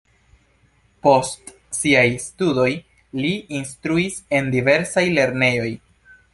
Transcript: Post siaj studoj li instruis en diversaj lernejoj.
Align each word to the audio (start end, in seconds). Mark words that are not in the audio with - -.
Post 1.07 1.51
siaj 1.81 2.07
studoj 2.25 2.67
li 3.21 3.35
instruis 3.61 4.21
en 4.41 4.53
diversaj 4.59 5.07
lernejoj. 5.21 5.73